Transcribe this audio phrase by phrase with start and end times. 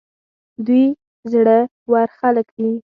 [0.65, 0.85] دوی
[1.31, 1.57] زړه
[1.91, 2.71] ور خلک دي.